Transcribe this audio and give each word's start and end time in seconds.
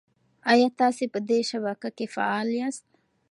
ایا 0.51 0.67
تاسي 0.79 1.05
په 1.13 1.19
دې 1.29 1.39
شبکه 1.49 1.89
کې 1.97 2.05
فعال 2.15 2.47
یاست؟ 2.59 2.85